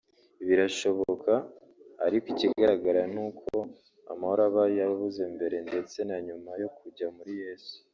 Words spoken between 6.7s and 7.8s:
kujya muri Yesu